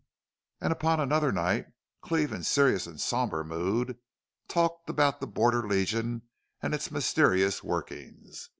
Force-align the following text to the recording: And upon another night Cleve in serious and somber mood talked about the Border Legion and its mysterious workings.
And 0.61 0.73
upon 0.73 0.99
another 0.99 1.31
night 1.31 1.67
Cleve 2.01 2.31
in 2.33 2.41
serious 2.41 2.87
and 2.87 2.99
somber 2.99 3.43
mood 3.43 3.99
talked 4.47 4.89
about 4.89 5.19
the 5.19 5.27
Border 5.27 5.67
Legion 5.67 6.23
and 6.59 6.73
its 6.73 6.89
mysterious 6.89 7.63
workings. 7.63 8.49